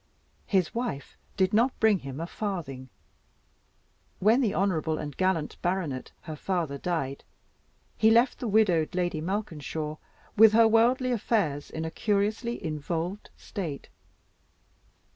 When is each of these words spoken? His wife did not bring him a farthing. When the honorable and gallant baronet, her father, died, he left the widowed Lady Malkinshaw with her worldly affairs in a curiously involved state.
His 0.47 0.73
wife 0.73 1.15
did 1.37 1.53
not 1.53 1.79
bring 1.79 1.99
him 1.99 2.19
a 2.19 2.25
farthing. 2.25 2.89
When 4.17 4.41
the 4.41 4.51
honorable 4.51 4.97
and 4.97 5.15
gallant 5.15 5.61
baronet, 5.61 6.11
her 6.21 6.35
father, 6.35 6.79
died, 6.79 7.23
he 7.99 8.09
left 8.09 8.39
the 8.39 8.47
widowed 8.47 8.95
Lady 8.95 9.21
Malkinshaw 9.21 9.97
with 10.35 10.53
her 10.53 10.67
worldly 10.67 11.11
affairs 11.11 11.69
in 11.69 11.85
a 11.85 11.91
curiously 11.91 12.65
involved 12.65 13.29
state. 13.37 13.89